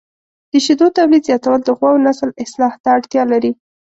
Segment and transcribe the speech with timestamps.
[0.51, 3.51] د شیدو تولید زیاتول د غواوو نسل اصلاح ته اړتیا لري.